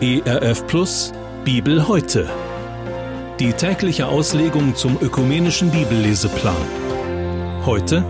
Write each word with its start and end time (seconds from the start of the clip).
ERF 0.00 0.64
Plus 0.68 1.12
Bibel 1.44 1.88
heute. 1.88 2.30
Die 3.40 3.52
tägliche 3.52 4.06
Auslegung 4.06 4.76
zum 4.76 4.96
ökumenischen 5.00 5.72
Bibelleseplan. 5.72 6.54
Heute 7.66 8.04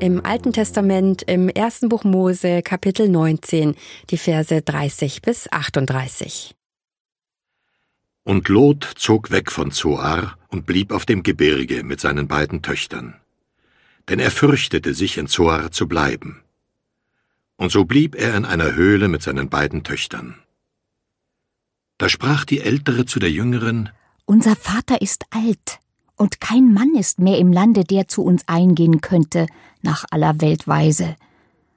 im 0.00 0.24
Alten 0.24 0.52
Testament 0.52 1.22
im 1.22 1.48
ersten 1.48 1.90
Buch 1.90 2.04
Mose 2.04 2.62
Kapitel 2.62 3.08
19, 3.08 3.74
die 4.10 4.16
Verse 4.16 4.62
30 4.62 5.20
bis 5.20 5.52
38. 5.52 6.54
Und 8.24 8.48
Lot 8.48 8.90
zog 8.96 9.30
weg 9.30 9.52
von 9.52 9.70
Zoar 9.70 10.38
und 10.48 10.66
blieb 10.66 10.92
auf 10.92 11.04
dem 11.04 11.22
Gebirge 11.22 11.84
mit 11.84 12.00
seinen 12.00 12.26
beiden 12.26 12.62
Töchtern. 12.62 13.16
Denn 14.08 14.18
er 14.18 14.30
fürchtete 14.30 14.94
sich, 14.94 15.18
in 15.18 15.26
Zoar 15.26 15.70
zu 15.72 15.86
bleiben. 15.88 16.43
Und 17.56 17.70
so 17.70 17.84
blieb 17.84 18.14
er 18.14 18.34
in 18.36 18.44
einer 18.44 18.74
Höhle 18.74 19.08
mit 19.08 19.22
seinen 19.22 19.48
beiden 19.48 19.84
Töchtern. 19.84 20.36
Da 21.98 22.08
sprach 22.08 22.44
die 22.44 22.60
Ältere 22.60 23.06
zu 23.06 23.20
der 23.20 23.30
Jüngeren, 23.30 23.90
Unser 24.24 24.56
Vater 24.56 25.00
ist 25.00 25.24
alt, 25.30 25.78
und 26.16 26.40
kein 26.40 26.72
Mann 26.72 26.94
ist 26.94 27.18
mehr 27.18 27.38
im 27.38 27.52
Lande, 27.52 27.84
der 27.84 28.08
zu 28.08 28.22
uns 28.22 28.46
eingehen 28.48 29.00
könnte, 29.00 29.46
nach 29.82 30.04
aller 30.10 30.40
Weltweise. 30.40 31.16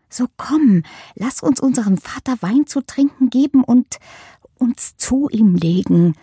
So 0.09 0.27
komm, 0.37 0.83
lass 1.15 1.41
uns 1.41 1.59
unserem 1.59 1.97
Vater 1.97 2.37
Wein 2.41 2.65
zu 2.65 2.81
trinken 2.81 3.29
geben 3.29 3.63
und 3.63 3.97
uns 4.55 4.95
zu 4.97 5.29
ihm 5.29 5.55
legen, 5.55 6.15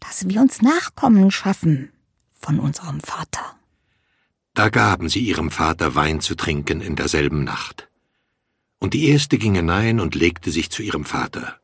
dass 0.00 0.28
wir 0.28 0.40
uns 0.40 0.62
Nachkommen 0.62 1.30
schaffen 1.30 1.90
von 2.32 2.60
unserem 2.60 3.00
Vater. 3.00 3.56
Da 4.54 4.68
gaben 4.68 5.08
sie 5.08 5.20
ihrem 5.20 5.50
Vater 5.50 5.94
Wein 5.94 6.20
zu 6.20 6.34
trinken 6.34 6.80
in 6.80 6.96
derselben 6.96 7.44
Nacht. 7.44 7.88
Und 8.82 8.94
die 8.94 9.10
erste 9.10 9.38
ging 9.38 9.54
hinein 9.54 10.00
und 10.00 10.16
legte 10.16 10.50
sich 10.50 10.68
zu 10.68 10.82
ihrem 10.82 11.04
Vater. 11.04 11.60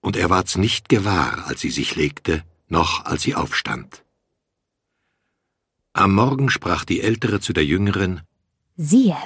Und 0.00 0.16
er 0.16 0.30
ward's 0.30 0.56
nicht 0.56 0.88
gewahr, 0.88 1.46
als 1.46 1.60
sie 1.60 1.68
sich 1.68 1.94
legte, 1.94 2.42
noch 2.68 3.04
als 3.04 3.20
sie 3.20 3.34
aufstand. 3.34 4.02
Am 5.92 6.14
Morgen 6.14 6.48
sprach 6.48 6.86
die 6.86 7.02
Ältere 7.02 7.40
zu 7.40 7.52
der 7.52 7.66
Jüngeren, 7.66 8.22
Siehe, 8.78 9.18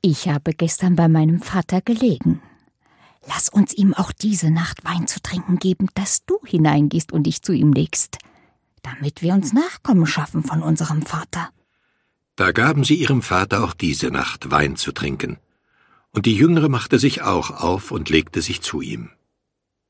ich 0.00 0.30
habe 0.30 0.54
gestern 0.54 0.96
bei 0.96 1.06
meinem 1.06 1.42
Vater 1.42 1.82
gelegen. 1.82 2.40
Lass 3.26 3.50
uns 3.50 3.74
ihm 3.74 3.92
auch 3.92 4.10
diese 4.10 4.50
Nacht 4.50 4.86
Wein 4.86 5.06
zu 5.06 5.20
trinken 5.20 5.58
geben, 5.58 5.90
dass 5.92 6.24
du 6.24 6.38
hineingehst 6.46 7.12
und 7.12 7.24
dich 7.24 7.42
zu 7.42 7.52
ihm 7.52 7.74
legst, 7.74 8.16
damit 8.80 9.20
wir 9.20 9.34
uns 9.34 9.52
Nachkommen 9.52 10.06
schaffen 10.06 10.42
von 10.42 10.62
unserem 10.62 11.02
Vater. 11.02 11.50
Da 12.36 12.52
gaben 12.52 12.84
sie 12.84 12.94
ihrem 12.94 13.20
Vater 13.20 13.62
auch 13.64 13.74
diese 13.74 14.10
Nacht 14.10 14.50
Wein 14.50 14.76
zu 14.76 14.92
trinken. 14.92 15.36
Und 16.12 16.26
die 16.26 16.36
Jüngere 16.36 16.68
machte 16.68 16.98
sich 16.98 17.22
auch 17.22 17.50
auf 17.50 17.90
und 17.90 18.10
legte 18.10 18.42
sich 18.42 18.60
zu 18.62 18.80
ihm. 18.80 19.10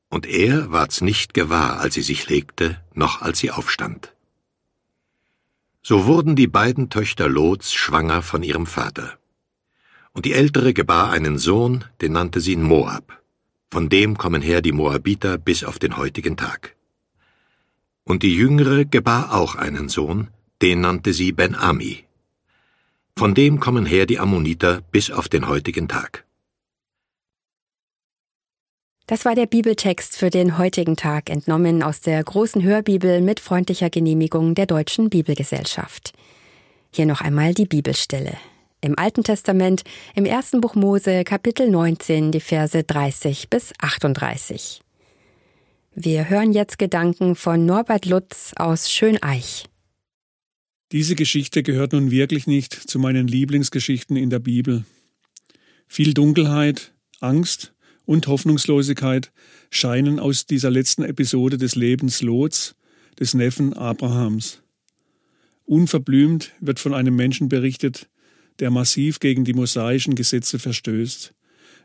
Und 0.09 0.25
er 0.25 0.71
ward's 0.71 1.01
nicht 1.01 1.33
gewahr, 1.33 1.79
als 1.79 1.93
sie 1.93 2.01
sich 2.01 2.29
legte, 2.29 2.81
noch 2.93 3.21
als 3.21 3.39
sie 3.39 3.51
aufstand. 3.51 4.13
So 5.81 6.05
wurden 6.05 6.35
die 6.35 6.47
beiden 6.47 6.89
Töchter 6.89 7.29
Lots 7.29 7.73
schwanger 7.73 8.21
von 8.21 8.43
ihrem 8.43 8.65
Vater. 8.65 9.17
Und 10.11 10.25
die 10.25 10.33
ältere 10.33 10.73
gebar 10.73 11.11
einen 11.11 11.37
Sohn, 11.37 11.85
den 12.01 12.13
nannte 12.13 12.41
sie 12.41 12.55
Moab. 12.55 13.21
Von 13.71 13.87
dem 13.87 14.17
kommen 14.17 14.41
her 14.41 14.61
die 14.61 14.71
Moabiter 14.71 15.37
bis 15.37 15.63
auf 15.63 15.79
den 15.79 15.95
heutigen 15.95 16.35
Tag. 16.35 16.75
Und 18.03 18.23
die 18.23 18.35
jüngere 18.35 18.85
gebar 18.85 19.33
auch 19.33 19.55
einen 19.55 19.87
Sohn, 19.87 20.29
den 20.61 20.81
nannte 20.81 21.13
sie 21.13 21.31
Ben-Ami. 21.31 22.08
Von 23.19 23.33
dem 23.33 23.59
kommen 23.59 23.85
her 23.85 24.05
die 24.05 24.17
Ammoniter 24.17 24.79
bis 24.93 25.11
auf 25.11 25.27
den 25.27 25.49
heutigen 25.49 25.89
Tag. 25.89 26.23
Das 29.07 29.25
war 29.25 29.35
der 29.35 29.45
Bibeltext 29.45 30.15
für 30.15 30.29
den 30.29 30.57
heutigen 30.57 30.95
Tag, 30.95 31.29
entnommen 31.29 31.83
aus 31.83 31.99
der 31.99 32.23
großen 32.23 32.63
Hörbibel 32.63 33.19
mit 33.19 33.41
freundlicher 33.41 33.89
Genehmigung 33.89 34.55
der 34.55 34.67
Deutschen 34.67 35.09
Bibelgesellschaft. 35.09 36.13
Hier 36.93 37.05
noch 37.05 37.19
einmal 37.19 37.53
die 37.53 37.65
Bibelstelle. 37.65 38.37
Im 38.79 38.97
Alten 38.97 39.25
Testament, 39.25 39.83
im 40.15 40.23
ersten 40.23 40.61
Buch 40.61 40.75
Mose, 40.75 41.25
Kapitel 41.25 41.69
19, 41.69 42.31
die 42.31 42.39
Verse 42.39 42.81
30 42.81 43.49
bis 43.49 43.73
38. 43.79 44.79
Wir 45.93 46.29
hören 46.29 46.53
jetzt 46.53 46.79
Gedanken 46.79 47.35
von 47.35 47.65
Norbert 47.65 48.05
Lutz 48.05 48.53
aus 48.55 48.89
Schöneich. 48.89 49.65
Diese 50.91 51.13
Geschichte 51.15 51.61
gehört 51.61 51.93
nun 51.93 52.09
wirklich 52.09 52.47
nicht 52.47 52.73
zu 52.73 52.97
meinen 52.97 53.27
Lieblingsgeschichten 53.27 54.15
in 54.15 54.31
der 54.31 54.39
Bibel. 54.39 54.85
Viel 55.87 56.15
Dunkelheit, 56.15 56.93
Angst 57.19 57.73
und 58.05 58.27
Hoffnungslosigkeit 58.27 59.31
scheinen 59.69 60.19
aus 60.19 60.47
dieser 60.47 60.71
letzten 60.71 61.03
Episode 61.03 61.59
des 61.59 61.75
Lebens 61.75 62.23
Lots, 62.23 62.75
des 63.19 63.35
Neffen 63.35 63.73
Abrahams. 63.73 64.63
Unverblümt 65.65 66.53
wird 66.59 66.79
von 66.79 66.95
einem 66.95 67.15
Menschen 67.15 67.49
berichtet, 67.49 68.09
der 68.57 68.71
massiv 68.71 69.19
gegen 69.19 69.45
die 69.45 69.53
mosaischen 69.53 70.15
Gesetze 70.15 70.57
verstößt, 70.57 71.35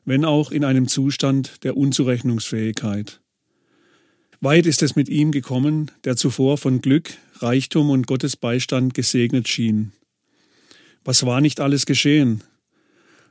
wenn 0.06 0.24
auch 0.24 0.50
in 0.50 0.64
einem 0.64 0.88
Zustand 0.88 1.62
der 1.62 1.76
Unzurechnungsfähigkeit. 1.76 3.20
Weit 4.40 4.66
ist 4.66 4.82
es 4.82 4.96
mit 4.96 5.08
ihm 5.08 5.32
gekommen, 5.32 5.90
der 6.04 6.16
zuvor 6.16 6.58
von 6.58 6.80
Glück, 6.80 7.10
Reichtum 7.36 7.90
und 7.90 8.06
Gottes 8.06 8.36
Beistand 8.36 8.94
gesegnet 8.94 9.48
schien. 9.48 9.92
Was 11.04 11.26
war 11.26 11.40
nicht 11.40 11.60
alles 11.60 11.86
geschehen? 11.86 12.42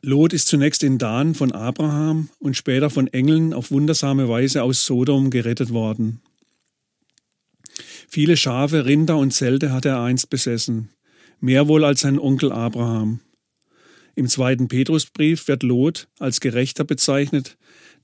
Lot 0.02 0.34
ist 0.34 0.48
zunächst 0.48 0.84
in 0.84 0.98
Dan 0.98 1.34
von 1.34 1.54
Abraham 1.54 2.30
und 2.40 2.58
später 2.58 2.90
von 2.90 3.08
Engeln 3.08 3.54
auf 3.54 3.72
wundersame 3.72 4.28
Weise 4.28 4.64
aus 4.64 4.86
Sodom 4.86 5.30
gerettet 5.30 5.72
worden. 5.72 6.22
Viele 8.08 8.38
Schafe, 8.38 8.86
Rinder 8.86 9.18
und 9.18 9.32
Zelte 9.32 9.72
hat 9.72 9.86
er 9.86 10.02
einst 10.02 10.30
besessen, 10.30 10.90
mehr 11.40 11.68
wohl 11.68 11.84
als 11.84 12.02
sein 12.02 12.20
Onkel 12.20 12.52
Abraham. 12.52 13.22
Im 14.16 14.28
zweiten 14.28 14.68
Petrusbrief 14.68 15.48
wird 15.48 15.64
Lot 15.64 16.08
als 16.20 16.40
Gerechter 16.40 16.84
bezeichnet, 16.84 17.58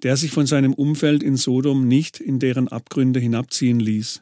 der 0.04 0.18
sich 0.18 0.32
von 0.32 0.46
seinem 0.46 0.74
Umfeld 0.74 1.24
in 1.24 1.36
Sodom 1.36 1.88
nicht 1.88 2.20
in 2.20 2.40
deren 2.40 2.68
Abgründe 2.68 3.20
hinabziehen 3.20 3.80
ließ. 3.80 4.22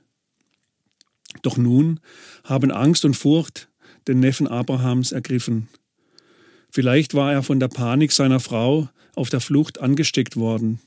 Doch 1.42 1.58
nun 1.58 2.00
haben 2.44 2.72
Angst 2.72 3.06
und 3.06 3.16
Furcht 3.16 3.70
den 4.08 4.20
Neffen 4.20 4.48
Abrahams 4.48 5.12
ergriffen. 5.12 5.68
Vielleicht 6.72 7.14
war 7.14 7.32
er 7.32 7.44
von 7.44 7.60
der 7.60 7.68
Panik 7.68 8.12
seiner 8.12 8.40
Frau 8.40 8.90
auf 9.16 9.30
der 9.30 9.40
Flucht 9.40 9.80
angesteckt 9.80 10.38
worden. 10.38 10.80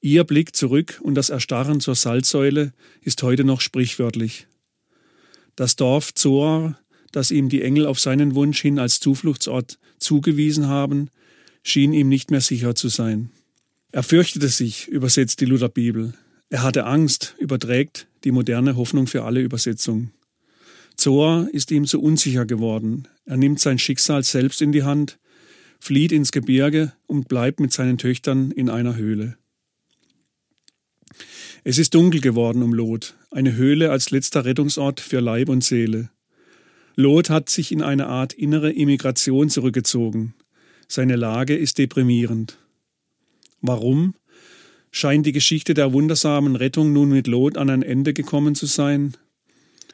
Ihr 0.00 0.24
Blick 0.24 0.54
zurück 0.54 1.00
und 1.02 1.14
das 1.14 1.30
Erstarren 1.30 1.80
zur 1.80 1.94
Salzsäule 1.94 2.72
ist 3.00 3.22
heute 3.22 3.44
noch 3.44 3.60
sprichwörtlich. 3.60 4.46
Das 5.56 5.76
Dorf 5.76 6.12
Zoar, 6.14 6.78
das 7.12 7.30
ihm 7.30 7.48
die 7.48 7.62
Engel 7.62 7.86
auf 7.86 8.00
seinen 8.00 8.34
Wunsch 8.34 8.60
hin 8.60 8.78
als 8.78 9.00
Zufluchtsort 9.00 9.78
zugewiesen 9.98 10.66
haben, 10.66 11.10
schien 11.62 11.92
ihm 11.92 12.08
nicht 12.08 12.30
mehr 12.30 12.40
sicher 12.40 12.74
zu 12.74 12.88
sein. 12.88 13.30
Er 13.94 14.02
fürchtete 14.02 14.48
sich, 14.48 14.88
übersetzt 14.88 15.40
die 15.40 15.44
Lutherbibel. 15.44 16.14
Er 16.50 16.64
hatte 16.64 16.84
Angst, 16.84 17.36
überträgt 17.38 18.08
die 18.24 18.32
moderne 18.32 18.74
Hoffnung 18.74 19.06
für 19.06 19.22
alle 19.22 19.40
Übersetzung. 19.40 20.10
Zoar 20.96 21.48
ist 21.52 21.70
ihm 21.70 21.86
zu 21.86 22.02
unsicher 22.02 22.44
geworden. 22.44 23.06
Er 23.24 23.36
nimmt 23.36 23.60
sein 23.60 23.78
Schicksal 23.78 24.24
selbst 24.24 24.60
in 24.62 24.72
die 24.72 24.82
Hand, 24.82 25.20
flieht 25.78 26.10
ins 26.10 26.32
Gebirge 26.32 26.92
und 27.06 27.28
bleibt 27.28 27.60
mit 27.60 27.72
seinen 27.72 27.96
Töchtern 27.96 28.50
in 28.50 28.68
einer 28.68 28.96
Höhle. 28.96 29.36
Es 31.62 31.78
ist 31.78 31.94
dunkel 31.94 32.20
geworden 32.20 32.64
um 32.64 32.74
Lot, 32.74 33.14
eine 33.30 33.54
Höhle 33.54 33.92
als 33.92 34.10
letzter 34.10 34.44
Rettungsort 34.44 34.98
für 34.98 35.20
Leib 35.20 35.48
und 35.48 35.62
Seele. 35.62 36.10
Lot 36.96 37.30
hat 37.30 37.48
sich 37.48 37.70
in 37.70 37.80
eine 37.80 38.08
Art 38.08 38.32
innere 38.32 38.72
Immigration 38.72 39.50
zurückgezogen. 39.50 40.34
Seine 40.88 41.14
Lage 41.14 41.56
ist 41.56 41.78
deprimierend. 41.78 42.58
Warum? 43.66 44.14
Scheint 44.90 45.24
die 45.24 45.32
Geschichte 45.32 45.72
der 45.72 45.94
wundersamen 45.94 46.54
Rettung 46.54 46.92
nun 46.92 47.08
mit 47.08 47.26
Lot 47.26 47.56
an 47.56 47.70
ein 47.70 47.82
Ende 47.82 48.12
gekommen 48.12 48.54
zu 48.54 48.66
sein? 48.66 49.16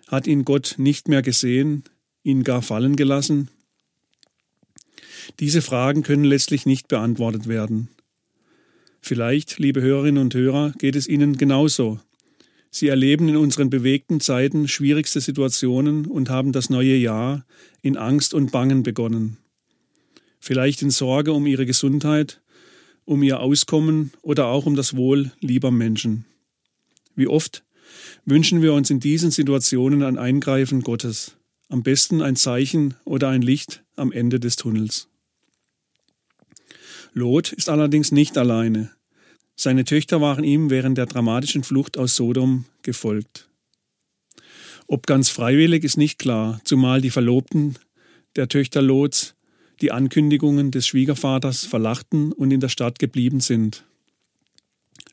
Hat 0.08 0.26
ihn 0.26 0.44
Gott 0.44 0.74
nicht 0.76 1.06
mehr 1.06 1.22
gesehen, 1.22 1.84
ihn 2.24 2.42
gar 2.42 2.62
fallen 2.62 2.96
gelassen? 2.96 3.48
Diese 5.38 5.62
Fragen 5.62 6.02
können 6.02 6.24
letztlich 6.24 6.66
nicht 6.66 6.88
beantwortet 6.88 7.46
werden. 7.46 7.90
Vielleicht, 9.00 9.60
liebe 9.60 9.80
Hörerinnen 9.80 10.20
und 10.20 10.34
Hörer, 10.34 10.72
geht 10.78 10.96
es 10.96 11.06
Ihnen 11.06 11.36
genauso. 11.36 12.00
Sie 12.72 12.88
erleben 12.88 13.28
in 13.28 13.36
unseren 13.36 13.70
bewegten 13.70 14.18
Zeiten 14.18 14.66
schwierigste 14.66 15.20
Situationen 15.20 16.06
und 16.06 16.28
haben 16.28 16.50
das 16.50 16.70
neue 16.70 16.96
Jahr 16.96 17.46
in 17.82 17.96
Angst 17.96 18.34
und 18.34 18.50
Bangen 18.50 18.82
begonnen. 18.82 19.36
Vielleicht 20.40 20.82
in 20.82 20.90
Sorge 20.90 21.32
um 21.32 21.46
ihre 21.46 21.66
Gesundheit, 21.66 22.39
um 23.10 23.24
ihr 23.24 23.40
Auskommen 23.40 24.12
oder 24.22 24.46
auch 24.46 24.66
um 24.66 24.76
das 24.76 24.94
Wohl 24.94 25.32
lieber 25.40 25.72
Menschen. 25.72 26.26
Wie 27.16 27.26
oft 27.26 27.64
wünschen 28.24 28.62
wir 28.62 28.72
uns 28.72 28.88
in 28.88 29.00
diesen 29.00 29.32
Situationen 29.32 30.04
ein 30.04 30.16
Eingreifen 30.16 30.82
Gottes, 30.82 31.36
am 31.68 31.82
besten 31.82 32.22
ein 32.22 32.36
Zeichen 32.36 32.94
oder 33.04 33.28
ein 33.28 33.42
Licht 33.42 33.82
am 33.96 34.12
Ende 34.12 34.38
des 34.38 34.54
Tunnels. 34.54 35.08
Lot 37.12 37.52
ist 37.52 37.68
allerdings 37.68 38.12
nicht 38.12 38.38
alleine. 38.38 38.92
Seine 39.56 39.82
Töchter 39.82 40.20
waren 40.20 40.44
ihm 40.44 40.70
während 40.70 40.96
der 40.96 41.06
dramatischen 41.06 41.64
Flucht 41.64 41.98
aus 41.98 42.14
Sodom 42.14 42.64
gefolgt. 42.82 43.48
Ob 44.86 45.08
ganz 45.08 45.30
freiwillig 45.30 45.82
ist 45.82 45.96
nicht 45.96 46.20
klar, 46.20 46.60
zumal 46.62 47.00
die 47.00 47.10
Verlobten 47.10 47.76
der 48.36 48.46
Töchter 48.46 48.82
Lots 48.82 49.34
die 49.80 49.92
Ankündigungen 49.92 50.70
des 50.70 50.86
Schwiegervaters 50.86 51.64
verlachten 51.64 52.32
und 52.32 52.50
in 52.50 52.60
der 52.60 52.68
Stadt 52.68 52.98
geblieben 52.98 53.40
sind. 53.40 53.84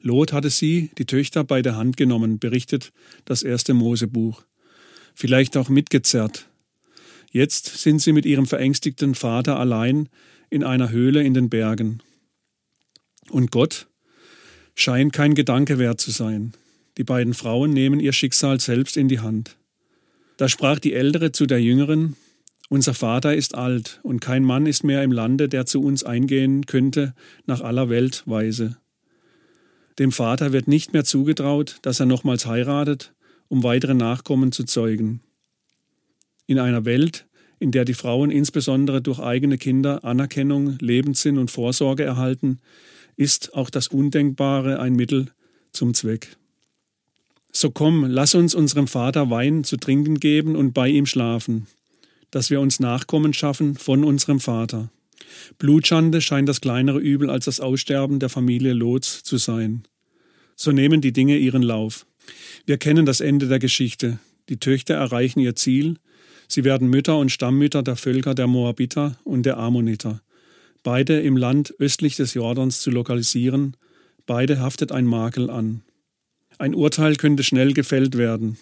Lot 0.02 0.34
hatte 0.34 0.50
sie, 0.50 0.92
die 0.98 1.06
Töchter, 1.06 1.44
bei 1.44 1.62
der 1.62 1.75
Hand 1.75 1.98
genommen, 1.98 2.40
berichtet 2.40 2.92
das 3.25 3.44
erste 3.44 3.74
Mosebuch. 3.74 4.44
Vielleicht 5.16 5.58
auch 5.58 5.69
mitgezerrt. 5.69 6.48
Jetzt 7.31 7.78
sind 7.78 8.02
sie 8.02 8.14
mit 8.14 8.25
ihrem 8.25 8.46
verängstigten 8.46 9.16
Vater 9.16 9.60
allein 9.60 10.10
in 10.50 10.64
einer 10.64 10.92
Höhle 10.92 11.24
in 11.24 11.34
den 11.34 11.50
Bergen. 11.50 12.02
Und 13.30 13.52
Gott 13.52 13.88
scheint 14.75 15.13
kein 15.13 15.34
Gedanke 15.34 15.80
wert 15.80 16.00
zu 16.00 16.12
sein. 16.12 16.54
Die 16.98 17.04
beiden 17.04 17.34
Frauen 17.34 17.72
nehmen 17.72 18.00
ihr 18.00 18.13
Schicksal 18.13 18.60
selbst 18.60 18.98
in 18.98 19.08
die 19.08 19.20
Hand. 19.20 19.58
Da 20.38 20.48
sprach 20.48 20.80
die 20.80 20.94
Ältere 20.94 21.31
zu 21.31 21.48
der 21.48 21.62
Jüngeren, 21.62 22.16
unser 22.69 22.94
Vater 22.94 23.34
ist 23.36 23.56
alt, 23.56 24.00
und 24.04 24.19
kein 24.19 24.44
Mann 24.44 24.66
ist 24.66 24.84
mehr 24.84 25.04
im 25.04 25.12
Lande, 25.12 25.48
der 25.48 25.66
zu 25.66 25.81
uns 25.81 26.04
eingehen 26.04 26.66
könnte 26.66 27.14
nach 27.46 27.62
aller 27.62 27.90
Welt 27.90 28.24
Weise. 28.25 28.78
Dem 30.00 30.12
Vater 30.12 30.52
wird 30.52 30.68
nicht 30.68 30.92
mehr 30.94 31.06
zugetraut, 31.06 31.78
dass 31.81 32.00
er 32.00 32.06
nochmals 32.06 32.46
heiratet, 32.46 33.14
um 33.48 33.64
weitere 33.64 33.94
Nachkommen 33.94 34.52
zu 34.52 34.66
zeugen. 34.66 35.22
In 36.46 36.60
einer 36.60 36.84
Welt, 36.84 37.25
in 37.58 37.72
der 37.72 37.86
die 37.86 37.94
Frauen 37.94 38.31
insbesondere 38.31 39.02
durch 39.02 39.20
eigene 39.20 39.58
Kinder 39.58 40.04
Anerkennung, 40.04 40.78
Lebenssinn 40.80 41.38
und 41.38 41.50
Vorsorge 41.50 42.04
erhalten, 42.04 42.60
ist 43.16 43.56
auch 43.56 43.70
das 43.70 43.88
Undenkbare 43.88 44.80
ein 44.80 44.94
Mittel 44.94 45.31
zum 45.72 45.94
Zweck. 45.94 46.36
So 47.52 47.72
komm, 47.72 48.06
lass 48.06 48.36
uns 48.36 48.54
unserem 48.54 48.88
Vater 48.88 49.30
Wein 49.31 49.63
zu 49.63 49.78
trinken 49.78 50.20
geben 50.20 50.56
und 50.56 50.74
bei 50.74 50.90
ihm 50.90 51.06
schlafen 51.06 51.66
dass 52.31 52.50
wir 52.50 52.59
uns 52.59 52.79
Nachkommen 52.79 53.33
schaffen 53.33 53.75
von 53.75 54.03
unserem 54.03 54.39
Vater. 54.39 54.89
Blutschande 55.57 56.21
scheint 56.21 56.50
das 56.50 56.62
kleinere 56.62 57.00
Übel 57.00 57.29
als 57.29 57.45
das 57.45 57.59
Aussterben 57.59 58.19
der 58.19 58.29
Familie 58.29 58.74
Lots 58.74 59.24
zu 59.24 59.38
sein. 59.38 59.83
So 60.56 60.71
nehmen 60.71 61.01
die 61.01 61.13
Dinge 61.13 61.38
ihren 61.38 61.62
Lauf. 61.62 62.06
Wir 62.65 62.77
kennen 62.77 63.06
das 63.06 63.21
Ende 63.21 63.47
der 63.47 63.59
Geschichte. 63.59 64.19
Die 64.50 64.57
Töchter 64.57 64.95
erreichen 64.95 65.39
ihr 65.39 65.56
Ziel. 65.56 65.97
Sie 66.47 66.63
werden 66.63 66.89
Mütter 66.89 67.18
und 67.18 67.31
Stammmütter 67.31 67.83
der 67.83 67.95
Völker 67.95 68.33
der 68.33 68.47
Moabiter 68.47 69.18
und 69.24 69.45
der 69.45 69.57
Ammoniter. 69.57 70.21
Beide 70.83 71.19
im 71.19 71.35
Land 71.35 71.74
östlich 71.79 72.15
des 72.15 72.33
Jordans 72.33 72.81
zu 72.81 72.91
lokalisieren. 72.91 73.75
Beide 74.25 74.59
haftet 74.59 74.91
ein 74.91 75.06
Makel 75.06 75.50
an. 75.50 75.81
Ein 76.57 76.74
Urteil 76.74 77.15
könnte 77.15 77.44
schnell 77.44 77.74
gefällt 77.74 78.18
werden. 78.18 78.57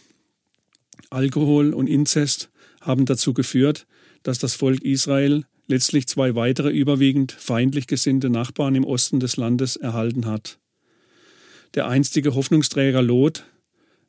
Alkohol 1.10 1.74
und 1.74 1.88
Inzest 1.88 2.50
haben 2.86 3.06
dazu 3.06 3.34
geführt, 3.34 3.88
dass 4.24 4.40
das 4.40 4.56
Volk 4.56 4.82
Israel 4.84 5.46
letztlich 5.68 6.08
zwei 6.08 6.36
weitere 6.36 6.70
überwiegend 6.70 7.32
feindlich 7.32 7.88
gesinnte 7.88 8.30
Nachbarn 8.30 8.76
im 8.76 8.84
Osten 8.86 9.20
des 9.20 9.38
Landes 9.38 9.76
erhalten 9.76 10.26
hat. 10.26 10.60
Der 11.74 11.88
einstige 11.88 12.36
Hoffnungsträger 12.36 13.02
Lot 13.02 13.44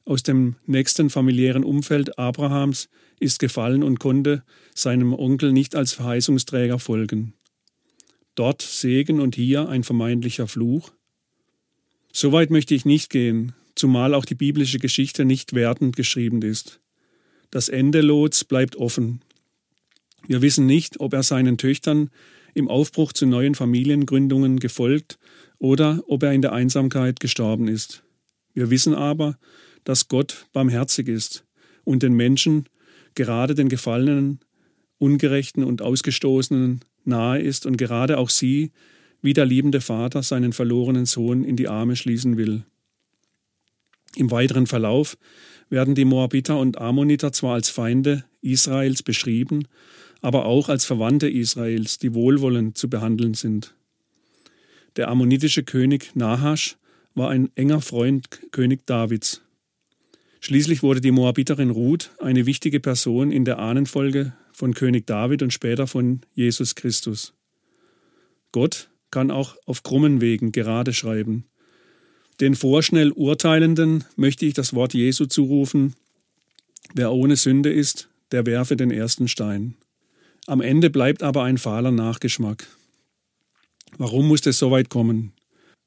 aus 0.04 0.22
dem 0.22 0.56
nächsten 0.66 1.10
familiären 1.10 1.64
Umfeld 1.64 2.18
Abrahams 2.18 2.88
ist 3.18 3.40
gefallen 3.40 3.82
und 3.82 3.98
konnte 3.98 4.44
seinem 4.74 5.12
Onkel 5.12 5.52
nicht 5.52 5.74
als 5.74 5.92
Verheißungsträger 5.92 6.78
folgen. 6.78 7.34
Dort 8.36 8.62
Segen 8.62 9.20
und 9.20 9.34
hier 9.34 9.68
ein 9.68 9.82
vermeintlicher 9.82 10.46
Fluch. 10.46 10.92
Soweit 12.12 12.50
möchte 12.50 12.74
ich 12.74 12.84
nicht 12.84 13.10
gehen, 13.10 13.54
zumal 13.74 14.14
auch 14.14 14.24
die 14.24 14.34
biblische 14.34 14.78
Geschichte 14.78 15.24
nicht 15.24 15.54
wertend 15.54 15.96
geschrieben 15.96 16.42
ist. 16.42 16.80
Das 17.50 17.68
Ende 17.68 18.00
Lots 18.00 18.44
bleibt 18.44 18.76
offen. 18.76 19.20
Wir 20.26 20.42
wissen 20.42 20.66
nicht, 20.66 21.00
ob 21.00 21.12
er 21.12 21.22
seinen 21.22 21.58
Töchtern 21.58 22.10
im 22.54 22.68
Aufbruch 22.68 23.12
zu 23.12 23.26
neuen 23.26 23.54
Familiengründungen 23.54 24.58
gefolgt 24.58 25.18
oder 25.58 26.02
ob 26.08 26.22
er 26.22 26.32
in 26.32 26.42
der 26.42 26.52
Einsamkeit 26.52 27.20
gestorben 27.20 27.68
ist. 27.68 28.02
Wir 28.54 28.70
wissen 28.70 28.94
aber, 28.94 29.38
dass 29.84 30.08
Gott 30.08 30.46
barmherzig 30.52 31.08
ist 31.08 31.44
und 31.84 32.02
den 32.02 32.14
Menschen, 32.14 32.68
gerade 33.14 33.54
den 33.54 33.68
Gefallenen, 33.68 34.40
Ungerechten 34.98 35.62
und 35.62 35.82
Ausgestoßenen, 35.82 36.80
nahe 37.04 37.40
ist 37.40 37.66
und 37.66 37.76
gerade 37.76 38.18
auch 38.18 38.30
sie, 38.30 38.72
wie 39.22 39.32
der 39.32 39.46
liebende 39.46 39.80
Vater, 39.80 40.22
seinen 40.22 40.52
verlorenen 40.52 41.06
Sohn 41.06 41.44
in 41.44 41.56
die 41.56 41.68
Arme 41.68 41.96
schließen 41.96 42.36
will. 42.36 42.64
Im 44.16 44.30
weiteren 44.30 44.66
Verlauf 44.66 45.18
werden 45.68 45.94
die 45.94 46.04
Moabiter 46.04 46.58
und 46.58 46.78
Ammoniter 46.78 47.32
zwar 47.32 47.54
als 47.54 47.68
Feinde 47.68 48.24
Israels 48.40 49.02
beschrieben, 49.02 49.68
aber 50.22 50.46
auch 50.46 50.68
als 50.68 50.84
Verwandte 50.84 51.28
Israels, 51.28 51.98
die 51.98 52.14
wohlwollend 52.14 52.78
zu 52.78 52.88
behandeln 52.88 53.34
sind. 53.34 53.74
Der 54.96 55.08
ammonitische 55.08 55.62
König 55.62 56.12
Nahasch 56.14 56.76
war 57.14 57.28
ein 57.28 57.50
enger 57.56 57.82
Freund 57.82 58.28
König 58.52 58.86
Davids. 58.86 59.42
Schließlich 60.40 60.82
wurde 60.82 61.00
die 61.00 61.10
Moabiterin 61.10 61.70
Ruth 61.70 62.10
eine 62.18 62.46
wichtige 62.46 62.80
Person 62.80 63.32
in 63.32 63.44
der 63.44 63.58
Ahnenfolge 63.58 64.32
von 64.52 64.72
König 64.72 65.06
David 65.06 65.42
und 65.42 65.52
später 65.52 65.86
von 65.86 66.22
Jesus 66.34 66.74
Christus. 66.74 67.34
Gott 68.52 68.88
kann 69.10 69.30
auch 69.30 69.56
auf 69.66 69.82
krummen 69.82 70.22
Wegen 70.22 70.52
gerade 70.52 70.94
schreiben. 70.94 71.44
Den 72.40 72.54
vorschnell 72.54 73.12
Urteilenden 73.12 74.04
möchte 74.16 74.44
ich 74.44 74.54
das 74.54 74.74
Wort 74.74 74.92
Jesu 74.92 75.24
zurufen, 75.26 75.94
wer 76.94 77.12
ohne 77.12 77.36
Sünde 77.36 77.72
ist, 77.72 78.08
der 78.30 78.44
werfe 78.44 78.76
den 78.76 78.90
ersten 78.90 79.28
Stein. 79.28 79.74
Am 80.46 80.60
Ende 80.60 80.90
bleibt 80.90 81.22
aber 81.22 81.44
ein 81.44 81.58
fahler 81.58 81.90
Nachgeschmack. 81.90 82.66
Warum 83.96 84.28
musste 84.28 84.50
es 84.50 84.58
so 84.58 84.70
weit 84.70 84.90
kommen? 84.90 85.32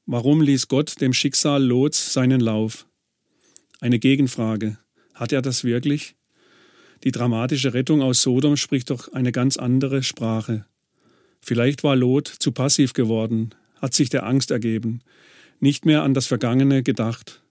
Warum 0.06 0.42
ließ 0.42 0.66
Gott 0.66 1.00
dem 1.00 1.12
Schicksal 1.12 1.62
Lots 1.62 2.12
seinen 2.12 2.40
Lauf? 2.40 2.86
Eine 3.80 3.98
Gegenfrage. 3.98 4.78
Hat 5.14 5.32
er 5.32 5.42
das 5.42 5.62
wirklich? 5.62 6.16
Die 7.04 7.12
dramatische 7.12 7.74
Rettung 7.74 8.02
aus 8.02 8.22
Sodom 8.22 8.56
spricht 8.56 8.90
doch 8.90 9.12
eine 9.12 9.32
ganz 9.32 9.56
andere 9.56 10.02
Sprache. 10.02 10.66
Vielleicht 11.40 11.84
war 11.84 11.96
Lot 11.96 12.26
zu 12.26 12.52
passiv 12.52 12.92
geworden, 12.92 13.54
hat 13.80 13.94
sich 13.94 14.10
der 14.10 14.26
Angst 14.26 14.50
ergeben, 14.50 15.00
nicht 15.60 15.86
mehr 15.86 16.02
an 16.02 16.14
das 16.14 16.26
Vergangene 16.26 16.82
gedacht. 16.82 17.42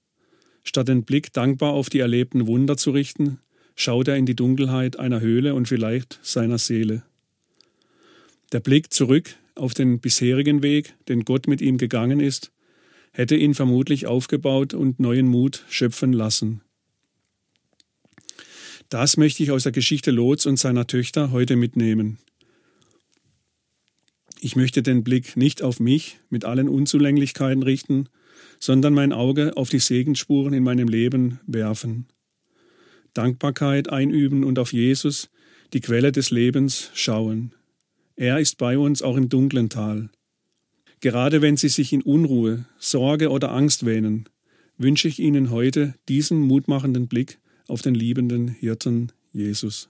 Statt 0.64 0.88
den 0.88 1.04
Blick 1.04 1.34
dankbar 1.34 1.74
auf 1.74 1.90
die 1.90 2.00
erlebten 2.00 2.48
Wunder 2.48 2.78
zu 2.78 2.92
richten, 2.92 3.40
schaut 3.76 4.08
er 4.08 4.18
in 4.18 4.26
die 4.26 4.36
Dunkelheit 4.36 5.00
einer 5.00 5.22
Höhle 5.22 5.54
und 5.54 5.68
vielleicht 5.68 6.20
seiner 6.22 6.58
Seele. 6.58 7.04
Der 8.52 8.60
Blick 8.60 8.92
zurück 8.92 9.36
auf 9.56 9.74
den 9.74 10.00
bisherigen 10.00 10.64
Weg, 10.64 10.96
den 11.08 11.24
Gott 11.24 11.48
mit 11.48 11.62
ihm 11.62 11.78
gegangen 11.78 12.20
ist, 12.20 12.52
hätte 13.12 13.36
ihn 13.36 13.54
vermutlich 13.54 14.08
aufgebaut 14.08 14.74
und 14.74 15.00
neuen 15.00 15.28
Mut 15.28 15.64
schöpfen 15.70 16.14
lassen. 16.14 16.62
Das 18.90 19.18
möchte 19.18 19.44
ich 19.44 19.52
aus 19.52 19.64
der 19.64 19.72
Geschichte 19.72 20.10
Lots 20.10 20.46
und 20.46 20.58
seiner 20.58 20.88
Töchter 20.88 21.32
heute 21.32 21.56
mitnehmen. 21.56 22.18
Ich 24.42 24.56
möchte 24.56 24.82
den 24.82 25.04
Blick 25.04 25.36
nicht 25.36 25.62
auf 25.62 25.82
mich 25.82 26.20
mit 26.30 26.46
allen 26.46 26.70
Unzulänglichkeiten 26.70 27.62
richten, 27.62 28.08
sondern 28.60 28.94
mein 28.94 29.12
Auge 29.12 29.58
auf 29.58 29.70
die 29.70 29.80
Segensspuren 29.80 30.54
in 30.54 30.64
meinem 30.64 30.88
Leben 30.88 31.42
werfen. 31.46 32.08
Dankbarkeit 33.14 33.90
einüben 33.90 34.46
und 34.46 34.58
auf 34.58 34.72
Jesus, 34.72 35.30
die 35.74 35.82
Quelle 35.82 36.14
des 36.14 36.32
Lebens, 36.32 36.90
schauen. 36.94 37.54
Er 38.16 38.40
ist 38.40 38.58
bei 38.58 38.78
uns 38.78 39.02
auch 39.02 39.18
im 39.18 39.28
dunklen 39.28 39.70
Tal. 39.70 40.10
Gerade 41.02 41.42
wenn 41.42 41.58
Sie 41.58 41.70
sich 41.70 41.92
in 41.92 42.02
Unruhe, 42.02 42.66
Sorge 42.78 43.30
oder 43.30 43.52
Angst 43.52 43.86
wähnen, 43.86 44.26
wünsche 44.78 45.10
ich 45.10 45.20
Ihnen 45.20 45.50
heute 45.50 45.96
diesen 46.08 46.40
mutmachenden 46.40 47.08
Blick 47.08 47.40
auf 47.68 47.82
den 47.82 47.96
liebenden 47.96 48.48
Hirten 48.48 49.12
Jesus. 49.34 49.90